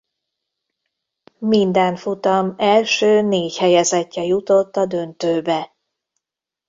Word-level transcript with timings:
Minden 1.39 1.95
futam 1.95 2.53
első 2.57 3.21
négy 3.21 3.57
helyezettje 3.57 4.23
jutott 4.23 4.75
a 4.75 4.85
döntőbe. 4.85 5.75